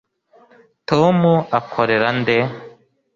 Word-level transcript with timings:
tom 0.89 1.17
akorera 1.59 2.09
nde 2.19 2.37